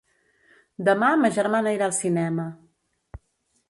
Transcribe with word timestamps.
Demà 0.87 1.11
ma 1.25 1.31
germana 1.37 1.77
irà 1.79 1.91
al 1.91 1.97
cinema. 2.01 2.51